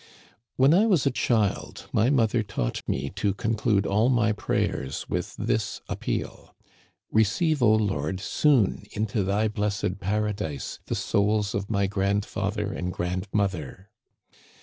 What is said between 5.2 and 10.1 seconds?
this appeal:" Receive, O Lord, soon into thy blessed